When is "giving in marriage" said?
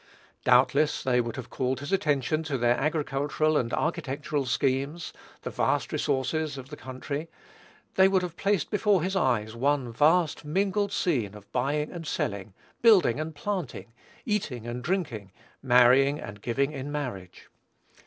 16.41-17.47